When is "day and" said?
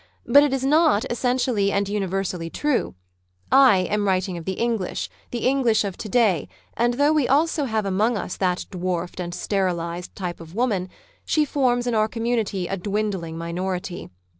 6.09-6.95